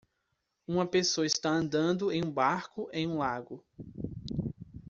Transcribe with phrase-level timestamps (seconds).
[0.67, 3.63] Uma pessoa está andando em um barco em um lago.